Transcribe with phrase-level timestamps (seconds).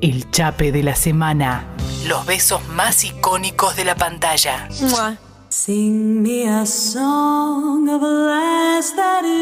[0.00, 1.64] El chape de la semana.
[2.06, 4.68] Los besos más icónicos de la pantalla.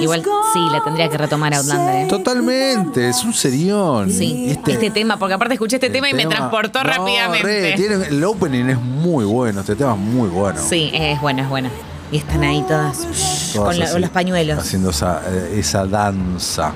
[0.00, 0.22] Igual
[0.52, 2.06] sí, la tendría que retomar Outlander.
[2.06, 2.08] ¿eh?
[2.08, 4.10] Totalmente, es un serión.
[4.10, 7.42] Sí, este, tema, porque aparte escuché este tema y me transportó no, rápidamente.
[7.46, 10.60] re, tiene- el opening es muy bueno, este tema es muy bueno.
[10.66, 11.68] Sí, es bueno, es bueno.
[12.12, 12.98] Y están ahí todas,
[13.52, 14.58] Todas con, la- así, con los pañuelos.
[14.60, 16.72] Haciendo esa, eh, esa danza.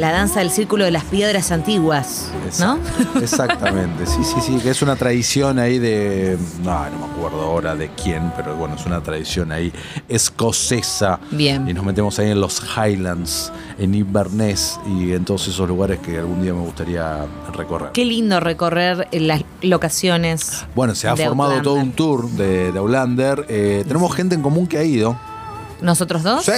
[0.00, 2.78] La danza del círculo de las piedras antiguas, ¿no?
[2.78, 7.42] Exact- Exactamente, sí, sí, sí, que es una tradición ahí de, no, no me acuerdo
[7.42, 9.70] ahora de quién, pero bueno, es una tradición ahí
[10.08, 11.20] escocesa.
[11.30, 11.68] Bien.
[11.68, 16.16] Y nos metemos ahí en los Highlands, en Inverness y en todos esos lugares que
[16.18, 17.90] algún día me gustaría recorrer.
[17.92, 20.64] Qué lindo recorrer las locaciones.
[20.74, 21.62] Bueno, se ha formado Outlander.
[21.62, 23.44] todo un tour de, de Outlander.
[23.50, 25.14] Eh, tenemos gente en común que ha ido.
[25.82, 26.44] ¿Nosotros dos?
[26.44, 26.52] Sí.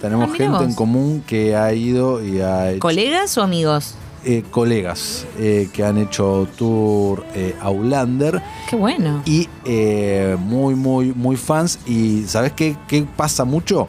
[0.00, 0.62] Tenemos Ah, gente vos.
[0.64, 3.94] en común que ha ido y ha hecho ¿Colegas o amigos?
[4.26, 8.40] eh, colegas eh, que han hecho tour eh, Outlander
[8.70, 9.22] Qué bueno.
[9.26, 11.78] y eh, muy, muy, muy fans.
[11.86, 13.88] Y ¿sabes qué, qué pasa mucho?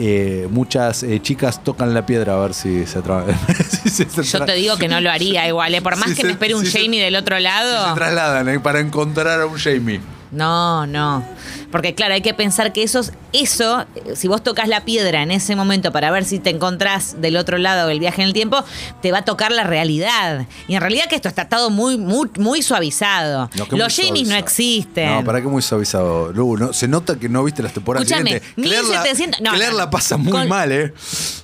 [0.00, 3.00] Eh, muchas chicas tocan la piedra a ver si se
[3.90, 5.82] si se- Yo te digo que no lo haría igual, ¿eh?
[5.82, 7.94] por más que se- me espere un Jamie del otro si se lado.
[7.94, 10.00] trasladan para encontrar a un Jamie.
[10.30, 11.24] No, no.
[11.70, 13.00] Porque claro, hay que pensar que eso,
[13.32, 17.36] eso, si vos tocas la piedra en ese momento para ver si te encontrás del
[17.36, 18.64] otro lado del viaje en el tiempo,
[19.02, 20.46] te va a tocar la realidad.
[20.66, 23.50] Y en realidad que esto está todo muy, muy, muy suavizado.
[23.54, 25.08] No, Los Jamies no existen.
[25.16, 26.56] No, para que muy suavizado, Lu.
[26.56, 28.42] No, se nota que no viste las temporadas siguientes.
[28.54, 30.94] Claire la- 1700 no, Claire la pasa muy Con- mal, ¿eh?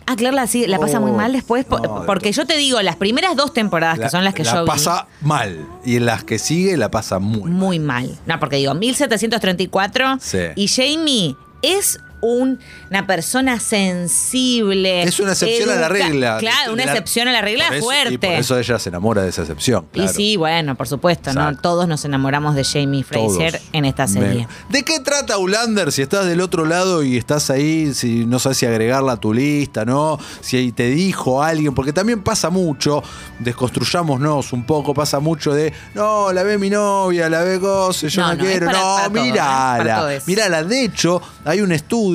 [0.07, 1.67] Ah, Claire la, sí, la pasa muy Oh, mal después.
[1.71, 4.61] no, porque yo te digo, las primeras dos temporadas, que son las que la yo
[4.63, 4.67] vi.
[4.67, 5.67] pasa mal.
[5.85, 7.53] Y en las que sigue la pasa muy mal.
[7.53, 8.19] Muy mal.
[8.27, 10.39] No, porque digo, 1734 Sí.
[10.57, 12.59] y Jamie es un-
[12.91, 15.03] una persona sensible.
[15.03, 16.39] Es una excepción a la regla.
[16.39, 18.15] Claro, una la- excepción a la regla eso- fuerte.
[18.15, 19.87] Y por eso ella se enamora de esa excepción.
[19.95, 21.57] Y sí, bueno, por supuesto, ¿no?
[21.57, 23.69] Todos nos enamoramos de Jamie Fraser Todos.
[23.73, 24.47] en esta serie.
[24.69, 25.93] Me- ¿De qué trata Ulander?
[25.93, 29.33] Si estás del otro lado y estás ahí, si no sabes si agregarla a tu
[29.33, 30.19] lista, ¿no?
[30.41, 33.03] Si ahí te dijo alguien, porque también pasa mucho,
[33.39, 38.23] desconstruyámonos un poco, pasa mucho de, no, la ve mi novia, la ve Gosse, yo
[38.23, 39.95] No, no, no, quiero, no, para ¿eh?
[40.19, 40.27] Todos.
[40.29, 40.63] mírala.
[40.65, 42.14] De hecho, hay un estudio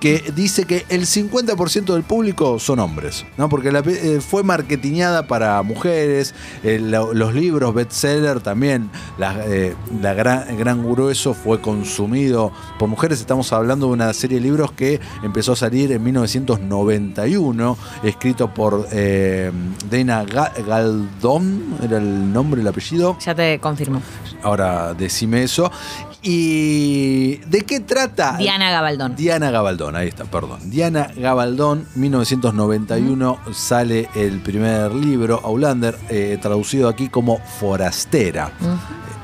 [0.00, 3.48] que dice que el 50% del público son hombres, ¿no?
[3.48, 6.34] Porque la eh, fue marketingada para mujeres,
[6.64, 12.88] eh, lo- los libros bestseller también, la, eh, la gran, gran grueso fue consumido por
[12.88, 13.20] mujeres.
[13.20, 18.88] Estamos hablando de una serie de libros que empezó a salir en 1991, escrito por
[18.88, 23.16] Dana Ga- Galdón, era el nombre, el apellido.
[23.24, 24.00] Ya te confirmo.
[24.42, 25.70] Ahora decime eso.
[26.22, 28.36] ¿Y de qué trata?
[28.36, 29.16] Diana Gabaldón.
[29.16, 30.58] Diana Gabaldón, ahí está, perdón.
[30.70, 38.52] Diana Gabaldón, 1991 sale el primer libro, Aulander, eh, traducido aquí como Forastera.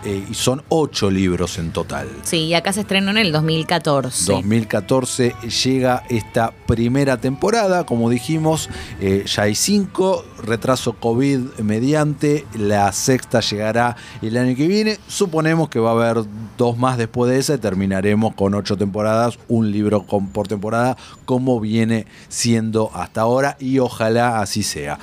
[0.08, 2.08] Eh, y son ocho libros en total.
[2.22, 4.32] Sí, y acá se estrenó en el 2014.
[4.32, 5.34] 2014
[5.64, 8.68] llega esta primera temporada, como dijimos,
[9.00, 15.68] eh, ya hay cinco, retraso COVID mediante, la sexta llegará el año que viene, suponemos
[15.70, 16.24] que va a haber
[16.56, 20.96] dos más después de esa y terminaremos con ocho temporadas, un libro con- por temporada,
[21.24, 25.00] como viene siendo hasta ahora y ojalá así sea.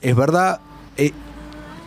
[0.00, 0.60] Es verdad,
[0.96, 1.12] eh,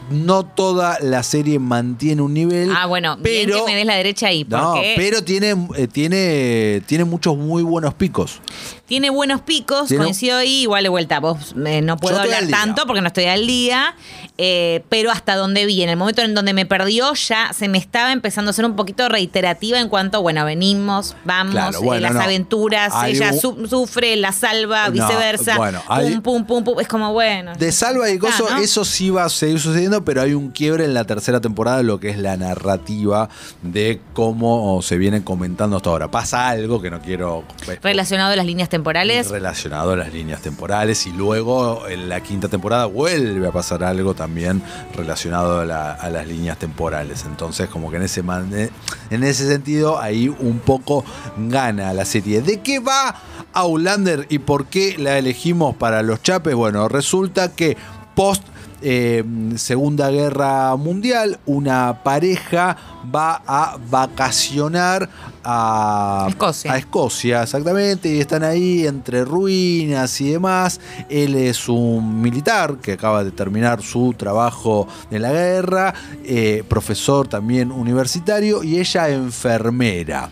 [0.10, 2.72] no toda la serie mantiene un nivel.
[2.76, 5.88] Ah, bueno, bien pero que me des la derecha ahí, no, porque pero tiene, eh,
[5.88, 8.42] tiene, tiene muchos muy buenos picos.
[8.88, 13.02] Tiene buenos picos, coincido ahí, igual de vuelta, vos eh, no puedo hablar tanto porque
[13.02, 13.96] no estoy al día,
[14.38, 17.78] eh, pero hasta donde vi, en el momento en donde me perdió ya se me
[17.78, 22.14] estaba empezando a ser un poquito reiterativa en cuanto, bueno, venimos, vamos, Claro, eh, las
[22.14, 22.22] no.
[22.22, 26.64] aventuras, Hay ella un- su- sufre, la salva, No, viceversa, bueno, hay- pum, pum, pum,
[26.64, 27.54] pum, es como, bueno.
[27.56, 30.86] De Salva y Gozo, Ah, eso sí va a seguir sucediendo, pero hay un quiebre
[30.86, 33.30] en la tercera temporada, lo que es la narrativa
[33.64, 36.12] de cómo se viene comentando hasta ahora.
[36.12, 37.44] Pasa algo que no quiero.
[37.82, 42.50] Relacionado a las líneas temporales, relacionado a las líneas temporales y luego en la quinta
[42.50, 44.62] temporada vuelve a pasar algo también
[44.96, 47.24] relacionado a, a las líneas temporales.
[47.26, 48.22] Entonces como que en ese,
[48.54, 48.70] eh,
[49.10, 51.06] en ese sentido ahí un poco
[51.38, 52.42] gana la serie.
[52.42, 53.16] ¿De qué va
[53.54, 56.54] Aulander y por qué la elegimos para los chapes?
[56.54, 57.78] Bueno, resulta que
[58.14, 58.44] post
[58.82, 59.24] eh,
[59.56, 62.78] Segunda Guerra Mundial, una pareja
[63.14, 65.10] va a vacacionar
[65.44, 66.74] a Escocia.
[66.74, 70.80] a Escocia, exactamente, y están ahí entre ruinas y demás.
[71.10, 75.94] Él es un militar que acaba de terminar su trabajo en la guerra,
[76.24, 80.30] eh, profesor también universitario, y ella enfermera.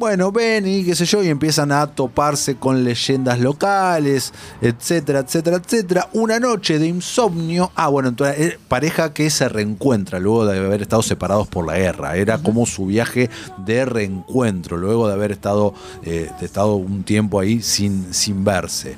[0.00, 4.32] Bueno, ven y qué sé yo, y empiezan a toparse con leyendas locales,
[4.62, 6.08] etcétera, etcétera, etcétera.
[6.14, 7.70] Una noche de insomnio.
[7.74, 11.76] Ah, bueno, entonces, eh, pareja que se reencuentra luego de haber estado separados por la
[11.76, 12.16] guerra.
[12.16, 17.38] Era como su viaje de reencuentro, luego de haber estado, eh, de estado un tiempo
[17.38, 18.96] ahí sin, sin verse.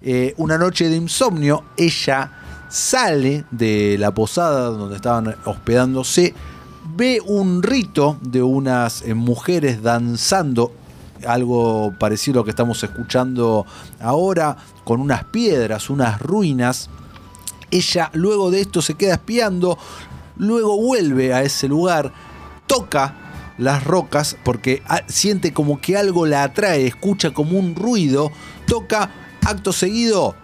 [0.00, 2.32] Eh, una noche de insomnio, ella
[2.70, 6.32] sale de la posada donde estaban hospedándose
[6.96, 10.72] ve un rito de unas eh, mujeres danzando,
[11.26, 13.66] algo parecido a lo que estamos escuchando
[14.00, 16.88] ahora, con unas piedras, unas ruinas.
[17.70, 19.78] Ella luego de esto se queda espiando,
[20.36, 22.12] luego vuelve a ese lugar,
[22.66, 23.14] toca
[23.58, 28.30] las rocas porque ah, siente como que algo la atrae, escucha como un ruido,
[28.66, 29.10] toca,
[29.44, 30.34] acto seguido,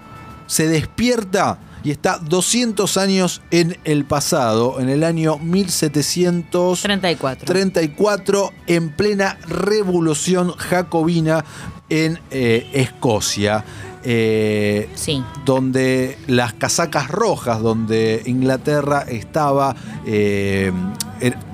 [0.47, 8.53] se despierta y está 200 años en el pasado, en el año 1734, 34.
[8.67, 11.45] en plena revolución jacobina
[11.91, 13.65] en eh, Escocia.
[14.07, 15.23] eh, Sí.
[15.47, 19.75] donde las casacas rojas, donde Inglaterra estaba,
[20.07, 20.71] eh,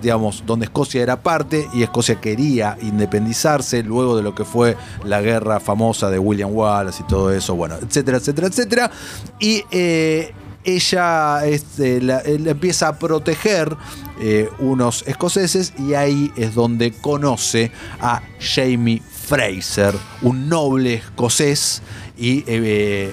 [0.02, 5.20] digamos, donde Escocia era parte y Escocia quería independizarse luego de lo que fue la
[5.20, 8.90] guerra famosa de William Wallace y todo eso, bueno, etcétera, etcétera, etcétera.
[9.38, 10.32] Y eh,
[10.64, 13.74] ella este, él empieza a proteger
[14.20, 21.82] eh, unos escoceses y ahí es donde conoce a Jamie Fraser, un noble escocés,
[22.18, 23.12] y eh,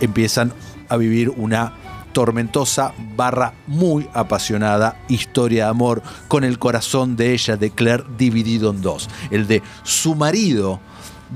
[0.00, 0.52] empiezan
[0.88, 1.72] a vivir una
[2.14, 8.70] tormentosa barra muy apasionada historia de amor con el corazón de ella, de Claire, dividido
[8.70, 9.10] en dos.
[9.30, 10.80] El de su marido,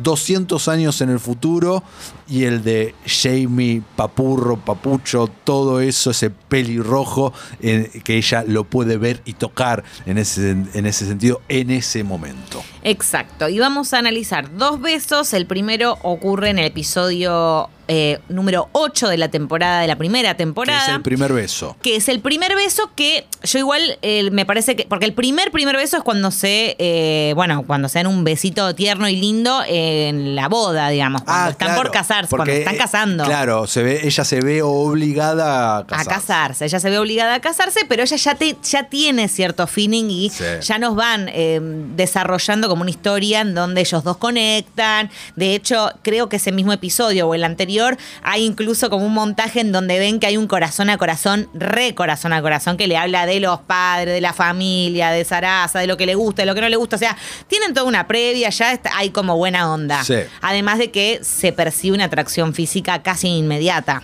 [0.03, 1.83] 200 años en el futuro,
[2.29, 8.97] y el de Jamie, Papurro, Papucho, todo eso, ese pelirrojo, eh, que ella lo puede
[8.97, 12.63] ver y tocar en ese, en ese sentido, en ese momento.
[12.83, 13.49] Exacto.
[13.49, 15.33] Y vamos a analizar dos besos.
[15.33, 20.31] El primero ocurre en el episodio eh, número 8 de la temporada, de la primera
[20.33, 20.83] Que temporada.
[20.87, 21.77] es el primer beso.
[21.83, 25.51] que es el primer beso que yo igual eh, me parece que porque el primer
[25.51, 29.63] primer beso es cuando se eh, bueno cuando se dan un besito tierno y lindo
[29.67, 33.67] en la boda digamos cuando están Ah, claro, por casarse cuando porque, están casando Claro,
[33.67, 36.11] se ve, ella se ve obligada a a casarse.
[36.11, 36.65] casarse.
[36.67, 40.29] Ella se ve obligada a casarse, pero ella ya, te, ya tiene cierto feeling y
[40.31, 40.45] Sí.
[40.61, 41.59] ya nos van eh,
[41.97, 45.11] desarrollando como una historia en donde ellos dos conectan.
[45.37, 47.78] De hecho, creo que ese mismo episodio o el anterior
[48.23, 51.95] hay incluso como un montaje en donde ven que hay un corazón a corazón, re
[51.95, 55.87] corazón a corazón, que le habla de los padres, de la familia, de Sarasa, de
[55.87, 56.97] lo que le gusta, de lo que no le gusta.
[56.97, 57.17] O sea,
[57.47, 60.03] tienen toda una previa, ya está- hay como buena onda.
[60.05, 60.17] Sí.
[60.41, 64.03] Además de que se percibe una atracción física casi inmediata.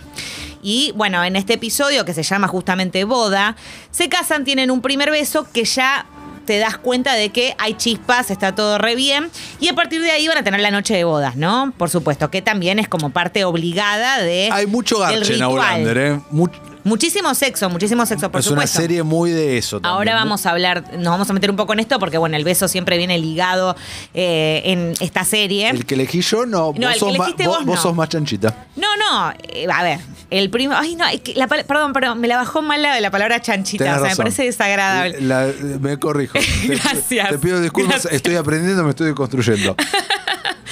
[0.61, 3.55] Y bueno, en este episodio que se llama justamente Boda,
[3.91, 6.07] se casan, tienen un primer beso que ya
[6.45, 9.29] te das cuenta de que hay chispas, está todo re bien.
[9.59, 11.73] Y a partir de ahí van a tener la noche de bodas, ¿no?
[11.77, 14.49] Por supuesto, que también es como parte obligada de.
[14.51, 15.43] Hay mucho garche en.
[15.43, 16.19] Outlander, ¿eh?
[16.31, 18.79] Much- Muchísimo sexo, muchísimo sexo, por es una supuesto.
[18.79, 19.81] serie muy de eso.
[19.81, 19.93] también.
[19.97, 22.43] Ahora vamos a hablar, nos vamos a meter un poco en esto porque, bueno, el
[22.43, 23.75] beso siempre viene ligado
[24.13, 25.69] eh, en esta serie.
[25.71, 26.73] El que elegí yo, no.
[26.77, 27.81] No, vos, sos elegiste vos- vos, no.
[27.81, 28.67] sos más chanchita.
[28.75, 29.99] No, no, eh, a ver,
[30.29, 30.79] el primero.
[30.79, 33.83] Ay, no, es que la perdón, perdón, me la bajó mal la, la palabra chanchita.
[33.83, 35.21] Tenés o sea, me parece desagradable.
[35.21, 35.51] La-
[35.81, 36.37] me corrijo.
[36.67, 37.29] Te- Gracias.
[37.29, 38.13] Te, pido disculpas, Gracias.
[38.13, 39.75] estoy aprendiendo, me estoy construyendo.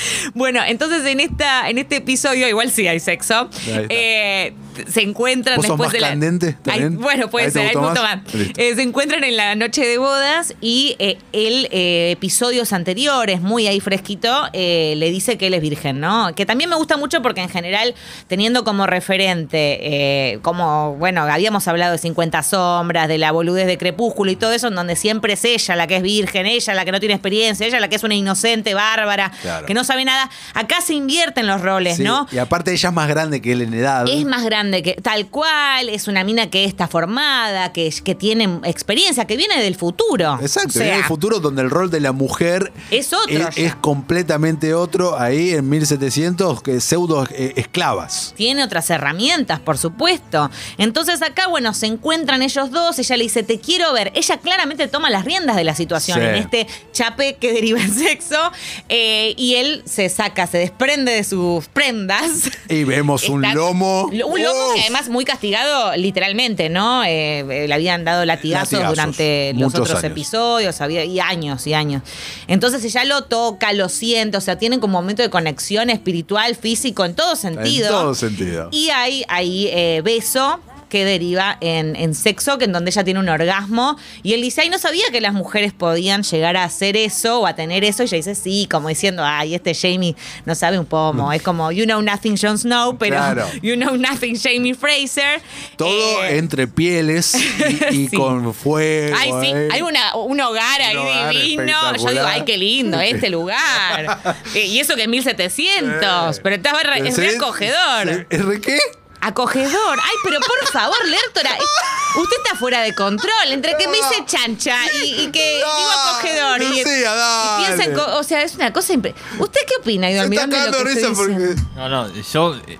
[0.34, 3.50] Bueno, entonces en esta, en este episodio, igual sí hay sexo.
[3.90, 4.54] Eh,
[4.88, 6.10] se encuentran ¿Vos sos después más de la.
[6.10, 7.00] candente Ay, también?
[7.00, 7.94] bueno, puede ¿Ahí te ser, hay más?
[8.02, 8.20] más.
[8.58, 13.68] Eh, se encuentran en la noche de bodas y eh, él, eh, episodios anteriores, muy
[13.68, 16.34] ahí fresquito, le dice que él es virgen, ¿no?
[16.36, 17.94] Que también me gusta mucho porque en general,
[18.28, 24.32] teniendo como referente, como, bueno, habíamos hablado de 50 sombras, de la boludez de Crepúsculo
[24.32, 26.92] y todo eso, en donde siempre es ella la que es virgen, ella la que
[26.92, 29.66] no tiene experiencia, ella la que es una inocente, bárbara, Claro.
[29.66, 30.30] que no sabe nada.
[30.54, 32.28] Acá se invierten los roles, Sí, ¿no?
[32.32, 34.06] Y aparte ella es más grande que él en edad.
[34.08, 38.60] Es más grande que tal cual, es una mina que está formada, que, que tiene
[38.64, 40.38] experiencia, que viene del futuro.
[40.42, 43.56] Exacto, O sea, viene el futuro donde el rol de la mujer Es otro es,
[43.56, 43.64] ya.
[43.64, 45.18] es completamente otro.
[45.20, 48.34] Ahí en 1700, que pseudo eh, esclavas.
[48.36, 50.50] Tiene otras herramientas, por supuesto.
[50.78, 54.12] Entonces acá, bueno, se encuentran ellos dos, ella le dice, te quiero ver.
[54.16, 56.26] Ella claramente toma las riendas de la situación Sí.
[56.26, 58.52] en este chape que deriva en sexo.
[58.90, 62.50] eh, y él se saca, se desprende de sus prendas.
[62.70, 64.06] Y vemos un lomo.
[64.06, 64.34] Un lomo
[64.70, 64.76] Uf.
[64.76, 67.04] que además muy castigado literalmente, ¿no?
[67.04, 70.12] Eh, eh, le habían dado latigazos, Latigazos, durante los muchos otros años.
[70.12, 72.04] episodios, había, y años y años.
[72.48, 76.56] Entonces ella lo toca, lo siente, o sea, tienen como un momento de conexión espiritual,
[76.56, 77.88] físico, en todo sentido.
[77.88, 78.70] En todo sentido.
[78.72, 80.60] Y hay ahí eh, beso
[80.94, 83.98] que deriva en, en sexo, que en donde ella tiene un orgasmo.
[84.22, 87.48] Y él dice, ay, no sabía que las mujeres podían llegar a hacer eso o
[87.48, 88.04] a tener eso.
[88.04, 91.34] Y ella dice, sí, como diciendo, ay, este Jamie no sabe un pomo.
[91.34, 93.48] Es como, you know nothing, Jon Snow, pero Claro.
[93.64, 95.42] you know nothing, Jamie Fraser.
[95.78, 98.16] Todo Eh, entre pieles y, y Sí.
[98.16, 99.16] con fuego.
[99.20, 99.70] Ay, sí, ¿eh?
[99.72, 101.96] hay una, un hogar ahí hogar divino.
[101.98, 104.20] Yo digo, ay, qué lindo este lugar.
[104.54, 106.40] Eh, y eso que en 1700.
[106.44, 108.10] Pero re, es re Sí, acogedor.
[108.14, 108.26] sí.
[108.30, 108.78] ¿Es re qué?
[109.26, 110.00] Acogedor.
[110.02, 113.32] Ay, pero por favor, Lertora, es- usted está fuera de control.
[113.52, 115.68] Entre que me dice chancha y, y que digo
[116.10, 116.62] acogedor.
[116.62, 117.66] Y, Lucía, y dale.
[117.66, 120.46] piensa en co- o sea, es una cosa impre- ¿Usted qué opina, Guido Se está
[120.48, 121.56] lo cagando que risa porque.
[121.76, 122.80] No, no, yo eh,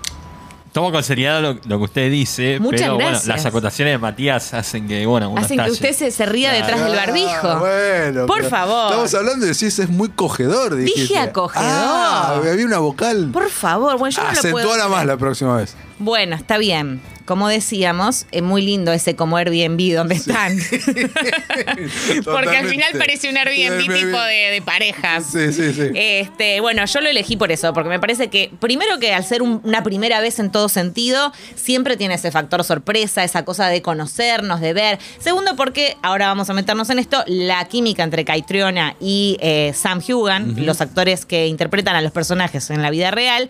[0.72, 3.26] tomo con seriedad lo, lo que usted dice, Muchas pero bueno, gracias.
[3.28, 6.80] las acotaciones de Matías hacen que, bueno, uno Hacen que usted se, se ría detrás
[6.84, 7.48] del barbijo.
[7.48, 8.86] Ah, bueno, Por favor.
[8.90, 10.74] Estamos hablando de si es muy cogedor.
[10.76, 11.18] Dije dijiste.
[11.18, 11.64] acogedor.
[11.66, 13.30] Ah, había una vocal.
[13.32, 15.74] Por favor, bueno, yo no lo puedo Acentuala más la próxima vez.
[16.04, 17.00] Bueno, está bien.
[17.24, 20.54] Como decíamos, es muy lindo ese como Airbnb donde están.
[22.24, 25.24] Porque al final parece un Airbnb tipo de, de parejas.
[25.32, 25.82] Sí, sí, sí.
[25.94, 29.40] Este, bueno, yo lo elegí por eso, porque me parece que, primero que al ser
[29.40, 33.80] un- una primera vez en todo sentido, siempre tiene ese factor sorpresa, esa cosa de
[33.80, 34.98] conocernos, de ver.
[35.18, 40.02] Segundo, porque, ahora vamos a meternos en esto, la química entre Caitriona y eh, Sam
[40.06, 43.48] Hugan, los actores que interpretan a los personajes en la vida real,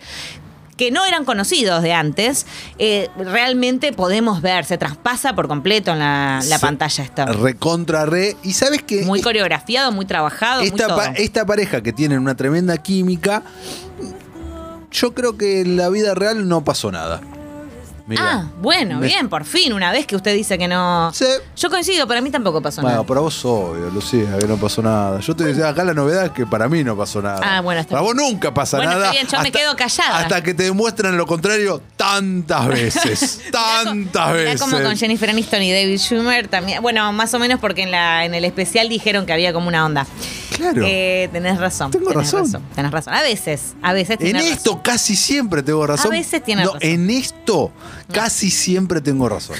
[0.77, 2.45] que no eran conocidos de antes,
[2.79, 7.25] eh, realmente podemos ver, se traspasa por completo en la, la pantalla esto.
[7.27, 8.35] Recontra re.
[8.43, 10.97] Y sabes que Muy coreografiado, muy trabajado, muy esta, todo.
[10.97, 13.43] pa- esta pareja que tienen una tremenda química,
[14.91, 17.21] yo creo que en la vida real no pasó nada.
[18.19, 21.11] Ah, bueno, Me- bien, por fin, una vez que usted dice que no.
[21.11, 21.25] Sí.
[21.55, 23.07] Yo coincido, para mí tampoco pasó Bueno, nada.
[23.07, 25.19] para vos obvio, Lucía, que no pasó nada.
[25.21, 27.39] Yo te decía, acá la novedad es que para mí no pasó nada.
[27.43, 29.05] Ah, bueno, está Para vos nunca pasa Bueno, nada.
[29.09, 30.19] está bien, yo me quedo callada.
[30.19, 33.41] Hasta que te demuestran lo contrario tantas veces.
[33.51, 34.61] tantas Mirá veces.
[34.61, 36.83] como con Jennifer Aniston y David Schumer también.
[36.83, 39.83] Bueno, más o menos porque en, la, en el especial dijeron que había como una
[39.83, 40.05] onda.
[40.55, 40.83] Claro.
[40.85, 41.91] Eh, tenés razón.
[41.91, 42.63] Tengo tenés razón.
[42.73, 43.13] Tenés razón.
[43.13, 44.81] A veces, a veces En tenés esto razón.
[44.83, 46.07] casi siempre tengo razón.
[46.07, 46.89] A veces tienes no, razón.
[46.89, 47.71] En esto
[48.11, 49.57] casi siempre tengo razón.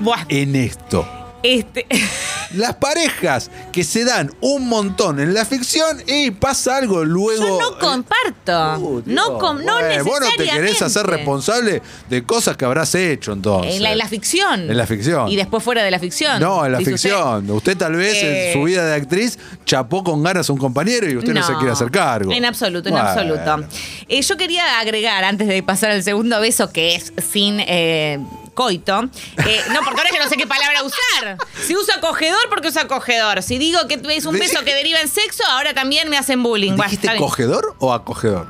[0.00, 1.06] Buah, en esto.
[1.42, 1.86] Este.
[2.54, 7.46] Las parejas que se dan un montón en la ficción y pasa algo luego.
[7.46, 8.78] Yo no comparto.
[8.78, 11.80] Uh, no, com- no bueno, Vos no te querés hacer responsable
[12.10, 13.76] de cosas que habrás hecho entonces.
[13.76, 14.70] En la, en la ficción.
[14.70, 15.28] En la ficción.
[15.28, 16.40] Y después fuera de la ficción.
[16.40, 16.90] No, en la usted.
[16.92, 17.50] ficción.
[17.50, 17.76] Usted.
[17.78, 21.16] tal vez Eh, en su vida de actriz chapó con ganas a un compañero y
[21.16, 22.32] usted no, se quiere hacer cargo.
[22.32, 23.66] En absoluto, en absoluto.
[24.08, 28.18] Eh, yo quería agregar, antes de pasar al segundo beso, que es sin eh,
[28.54, 29.08] coito.
[29.46, 31.38] eh, no, porque ahora yo no sé qué palabra usar.
[31.66, 33.42] Si uso acogedor, porque uso acogedor.
[33.42, 36.76] Si digo que es un beso que deriva en sexo, ahora también me hacen bullying.
[36.76, 38.48] ¿Dijiste cogedor o acogedor?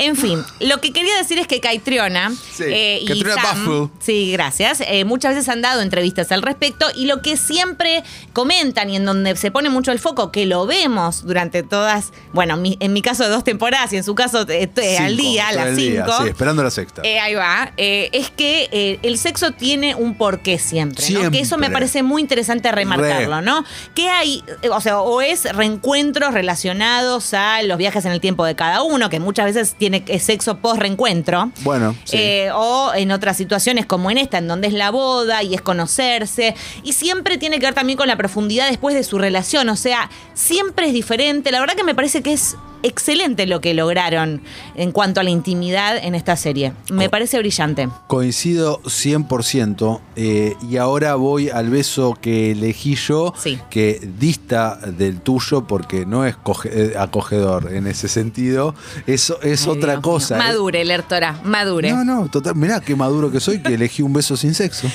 [0.00, 4.82] En fin, lo que quería decir es que Caitriona Sí, eh, y Sam, sí, gracias,
[4.86, 8.02] eh, muchas veces han dado entrevistas al respecto y lo que siempre
[8.32, 12.56] comentan y en donde se pone mucho el foco, que lo vemos durante todas, bueno,
[12.56, 15.52] mi- en mi caso dos temporadas y en su caso eh, eh, al día, a
[15.52, 16.12] las cinco.
[16.22, 17.02] Sí, esperando la sexta.
[17.04, 17.72] Eh, ahí va.
[17.76, 21.06] Es que el sexo tiene un porqué siempre, ¿no?
[21.06, 21.30] Siempre.
[21.30, 23.42] Que eso me parece muy interesante remarcarlo, Re.
[23.44, 23.64] ¿no?
[23.94, 28.54] Que hay, o sea, o es reencuentros relacionados a los viajes en el tiempo de
[28.54, 31.50] cada uno, que muchas veces tiene sexo post-reencuentro.
[31.62, 32.16] Bueno, sí.
[32.16, 35.62] Eh, o en otras situaciones como en esta, en donde es la boda y es
[35.62, 36.54] conocerse.
[36.82, 39.68] Y siempre tiene que ver también con la profundidad después de su relación.
[39.68, 41.50] O sea, siempre es diferente.
[41.50, 44.40] La verdad que me parece que es excelente lo que lograron
[44.74, 46.72] en cuanto a la intimidad en esta serie.
[46.90, 47.88] Me parece brillante.
[48.06, 53.58] Coincido 100% eh, y ahora voy al beso que elegí yo, Sí.
[53.70, 58.74] que dista del tuyo porque no es eh, acogedor en ese sentido,
[59.06, 60.34] eso es Ay, otra Dios cosa.
[60.36, 60.44] mío.
[60.44, 60.48] eh.
[60.48, 61.92] Madure, Lertora, madure.
[61.92, 64.88] No, no, total, mirá qué maduro que soy que elegí un beso sin sexo.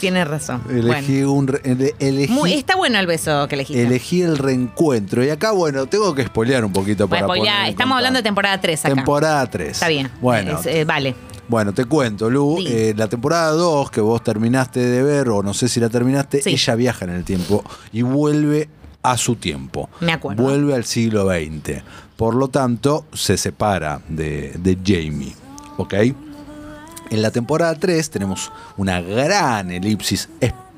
[0.00, 0.62] Tienes razón.
[0.70, 1.32] Elegí Bueno.
[1.32, 3.82] un ele- elegí, Muy- está bueno el beso que elegiste.
[3.82, 5.24] elegí el reencuentro.
[5.24, 8.94] Y acá, bueno, tengo que spoilear un poquito para Estamos hablando de temporada 3 acá.
[8.94, 9.70] Temporada 3.
[9.70, 10.10] Está bien.
[10.20, 11.14] Bueno, Es, eh, vale.
[11.48, 12.56] Bueno, te cuento, Lu.
[12.58, 12.66] Sí.
[12.68, 16.42] eh, la temporada 2 que vos terminaste de ver, o no sé si la terminaste,
[16.42, 16.50] Sí.
[16.50, 18.68] ella viaja en el tiempo y vuelve
[19.02, 19.88] a su tiempo.
[20.00, 20.42] Me acuerdo.
[20.42, 21.82] Vuelve al siglo XX.
[22.16, 25.34] Por lo tanto, se separa de, de Jamie.
[25.78, 25.94] ¿Ok?
[27.10, 30.28] En la temporada 3 tenemos una gran elipsis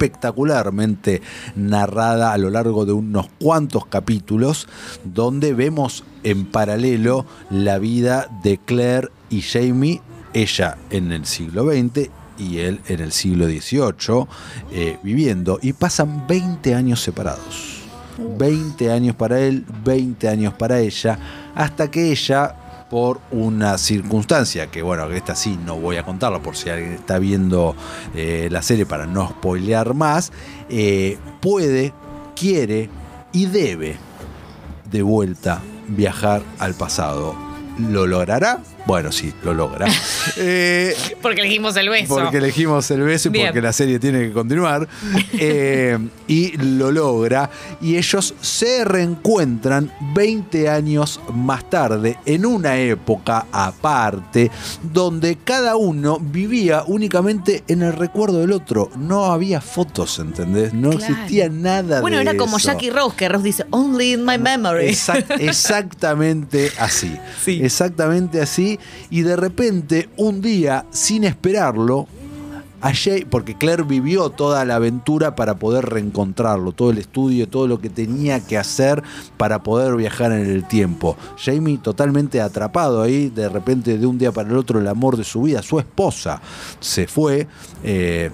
[0.03, 1.23] espectacularmente
[1.55, 4.67] narrada a lo largo de unos cuantos capítulos
[5.05, 10.01] donde vemos en paralelo la vida de Claire y Jamie,
[10.35, 14.27] ella en el siglo XX y él en el siglo XVIII,
[14.73, 17.83] eh, viviendo y pasan 20 años separados.
[18.19, 21.19] 20 años para él, 20 años para ella,
[21.55, 22.57] hasta que ella
[22.93, 27.19] por una circunstancia que, bueno, esta sí no voy a contarla por si alguien está
[27.19, 27.75] viendo
[28.15, 30.31] eh, la serie para no spoilear más,
[30.69, 31.95] eh, puede,
[32.37, 32.91] quiere
[33.33, 33.97] y debe
[34.91, 37.35] de vuelta viajar al pasado.
[37.79, 38.61] ¿Lo logrará?
[38.87, 39.87] Bueno, sí, lo logra.
[40.37, 42.15] Eh, Porque elegimos el beso.
[42.15, 43.47] porque elegimos el beso y Bien.
[43.49, 44.89] porque la serie tiene que continuar.
[45.35, 45.99] Eh,
[46.29, 47.51] y lo logra.
[47.81, 54.51] Y ellos se reencuentran 20 años más tarde, en una época aparte,
[54.83, 58.91] donde cada uno vivía únicamente en el recuerdo del otro.
[58.97, 60.73] No había fotos, ¿entendés?
[60.73, 61.05] No Claro.
[61.15, 62.69] existía nada Bueno, de era como eso.
[62.69, 64.87] Jackie Rose, que Rose dice, only in my memory.
[64.89, 67.17] Exact- exactamente así.
[67.45, 67.61] Sí.
[67.63, 68.72] Exactamente así.
[69.11, 72.07] Y de repente, un día, sin esperarlo,
[72.85, 77.69] a Jay- porque Claire vivió toda la aventura para poder reencontrarlo, todo el estudio, todo
[77.69, 79.05] lo que tenía que hacer
[79.37, 81.17] para poder viajar en el tiempo.
[81.39, 85.23] Jamie totalmente atrapado ahí, de repente de un día para el otro el amor de
[85.23, 86.43] su vida, su esposa,
[86.81, 87.47] se fue
[87.85, 88.31] eh,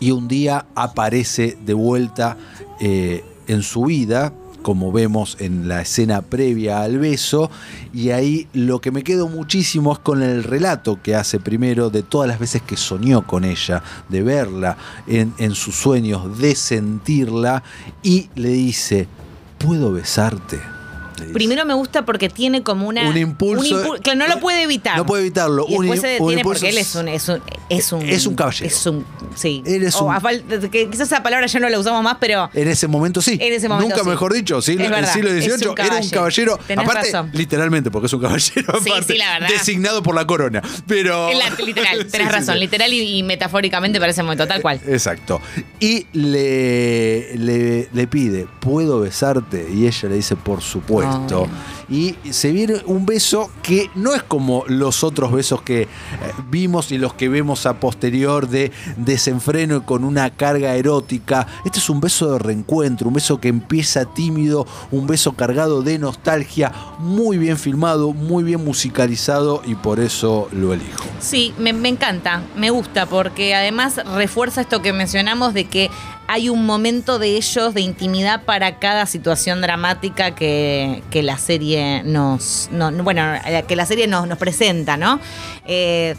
[0.00, 2.36] y un día aparece de vuelta
[2.80, 7.50] eh, en su vida como vemos en la escena previa al beso,
[7.92, 12.02] y ahí lo que me quedo muchísimo es con el relato que hace primero de
[12.02, 17.62] todas las veces que soñó con ella, de verla en, en sus sueños, de sentirla,
[18.02, 19.08] y le dice,
[19.58, 20.60] ¿puedo besarte?
[21.32, 23.08] Primero me gusta porque tiene como una.
[23.08, 24.96] Un impulso- impu- claro, no lo puede evitar.
[24.96, 25.66] No puede evitarlo.
[25.68, 28.02] Y después se detiene porque él es un, es un, es un.
[28.08, 28.66] Es un caballero.
[28.66, 29.04] Es un.
[29.34, 29.62] Sí.
[29.66, 30.20] Él es un- a
[30.70, 32.50] que quizás esa palabra ya no la usamos más, pero.
[32.54, 33.38] En ese momento sí.
[33.40, 34.08] En ese momento Nunca sí.
[34.10, 36.58] mejor dicho, siglo, Es verdad, siglo XVIII era un caballero.
[36.66, 37.30] Tenés aparte, razón.
[37.32, 39.48] literalmente, porque es un caballero Sí, aparte, sí, la verdad.
[39.48, 40.62] designado por la corona.
[40.86, 41.30] Pero.
[41.30, 42.60] en la- literal, Sí, tenés sí, razón, sí.
[42.60, 44.80] literal y, y metafóricamente para ese momento, tal cual.
[44.86, 45.40] Exacto.
[45.80, 49.68] Y le, le, le pide, ¿puedo besarte?
[49.72, 51.42] Y ella le dice, por supuesto.
[51.42, 51.48] Oh,
[51.90, 55.88] y se viene un beso que no es como los otros besos que eh,
[56.50, 61.46] vimos y los que vemos posterior de desenfreno con una carga erótica.
[61.64, 65.98] Este es un beso de reencuentro, un beso que empieza tímido, un beso cargado de
[65.98, 71.04] nostalgia, muy bien filmado, muy bien musicalizado y por eso lo elijo.
[71.20, 75.90] Sí, me, encanta, me gusta, porque además refuerza esto que mencionamos de que
[76.28, 82.68] hay un momento de ellos de intimidad para cada situación dramática que, la serie nos,
[82.70, 83.22] no, no, bueno,
[83.66, 85.18] que la serie nos, nos presenta, ¿no?
[85.66, 86.14] Eh,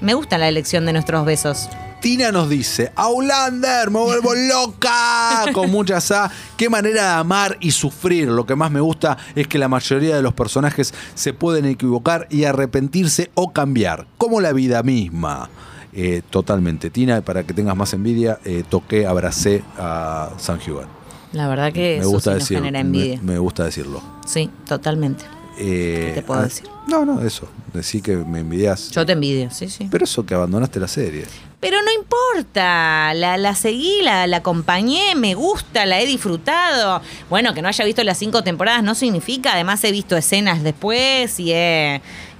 [0.00, 1.68] me gusta la elección de nuestros besos.
[2.00, 6.30] Tina nos dice, Aulander, me vuelvo loca, con muchas A.
[6.56, 8.28] Qué manera de amar y sufrir.
[8.28, 12.26] Lo que más me gusta es que la mayoría de los personajes se pueden equivocar
[12.28, 15.48] y arrepentirse o cambiar, como la vida misma.
[15.94, 16.90] Eh, totalmente.
[16.90, 20.86] Tina, para que tengas más envidia, eh, toqué, abracé a San Juan.
[21.32, 22.64] La verdad que Me eso gusta sí nos decirlo.
[22.64, 23.16] genera envidia.
[23.22, 24.02] Me, me gusta decirlo.
[24.26, 25.24] Sí, totalmente.
[25.58, 26.68] Eh, ¿Qué te puedo ah, decir?
[26.86, 27.48] No, no, eso.
[27.72, 28.90] Decir que me envidias.
[28.90, 29.88] Yo te envidio, sí, sí.
[29.90, 31.24] Pero eso que abandonaste la serie.
[31.60, 37.00] Pero no importa, la, la seguí, la, la acompañé, me gusta, la he disfrutado.
[37.30, 41.40] Bueno, que no haya visto las cinco temporadas no significa, además he visto escenas después
[41.40, 41.54] y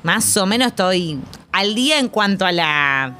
[0.02, 1.18] más o menos estoy
[1.52, 3.16] al día en cuanto a la...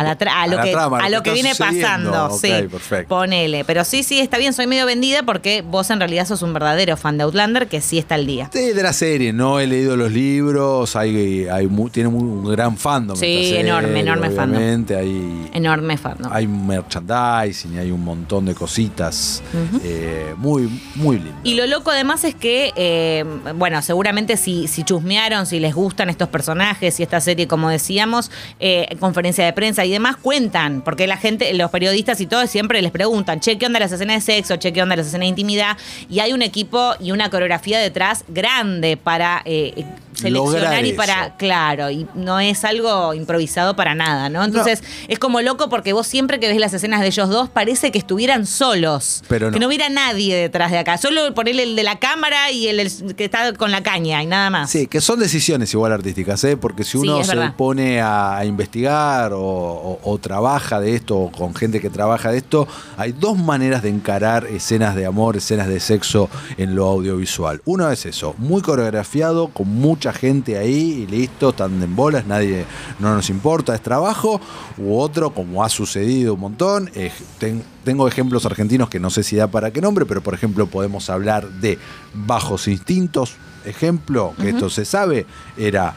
[0.00, 1.42] A, la tra- a A lo la que, trama, a lo lo que que está
[1.70, 2.10] viene sucediendo.
[2.12, 2.68] pasando, sí.
[2.70, 3.08] perfecto.
[3.08, 3.64] Ponele.
[3.64, 6.96] Pero sí, sí, está bien, soy medio vendida porque vos en realidad sos un verdadero
[6.96, 8.50] fan de Outlander que sí está al día.
[8.52, 12.50] Sí, de la serie, no he leído los libros, hay, hay mu- tiene muy- un
[12.52, 13.16] gran fandom.
[13.16, 14.56] Sí, serie, enorme, enorme fandom.
[14.58, 16.32] obviamente, Hay, Enorme fan, ¿no?
[16.32, 19.42] hay merchandising, hay un montón de cositas
[19.84, 21.34] eh, muy, muy lindas.
[21.44, 23.24] Y lo loco además es que, eh,
[23.54, 28.30] bueno, seguramente si, si chusmearon, si les gustan estos personajes y esta serie, como decíamos,
[28.60, 32.80] eh, conferencia de prensa y demás, cuentan, porque la gente, los periodistas y todo siempre
[32.82, 34.56] les preguntan, che, ¿qué onda las escenas de sexo?
[34.56, 35.76] Che, ¿qué onda las escenas de intimidad?
[36.08, 39.84] Y hay un equipo y una coreografía detrás grande para eh,
[40.22, 41.34] seleccionar y para, eso.
[41.38, 44.44] claro, y no es algo improvisado para nada, ¿no?
[44.44, 47.90] Entonces es como loco porque vos siempre que ves las escenas de ellos dos parece
[47.92, 49.52] que estuvieran solos, Pero no.
[49.54, 52.80] que no hubiera nadie detrás de acá, solo ponerle el de la cámara y el,
[52.80, 54.70] el que está con la caña y nada más.
[54.70, 56.56] Sí, que son decisiones igual artísticas, ¿eh?
[56.56, 57.54] porque si uno se verdad.
[57.56, 62.30] pone a, a investigar o, o- o trabaja de esto o con gente que trabaja
[62.30, 66.86] de esto, hay dos maneras de encarar escenas de amor, escenas de sexo en lo
[66.86, 67.60] audiovisual.
[67.64, 69.68] Uno es eso, muy coreografiado, con
[70.12, 72.64] mucha gente ahí y listo, están en bolas, nadie,
[72.98, 74.40] no nos importa, es trabajo.
[74.78, 76.90] U otro, como ha sucedido un montón,
[77.38, 80.66] ten- tengo ejemplos argentinos que no sé si da para qué nombre, pero por ejemplo
[80.66, 81.78] podemos hablar de
[82.14, 85.94] Bajos Instintos, ejemplo, que esto se sabe, era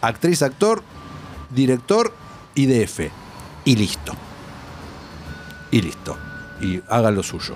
[0.00, 0.82] actriz, actor,
[1.54, 2.12] director
[2.54, 3.10] y DF.
[3.64, 4.12] Y listo.
[5.70, 6.16] Y listo.
[6.60, 7.54] Y hagan lo suyo.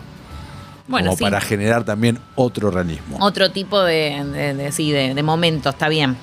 [0.90, 1.24] Bueno, como sí.
[1.24, 3.16] para generar también otro realismo.
[3.20, 6.16] Otro tipo de, de- de- sí, de, de momento, está bien.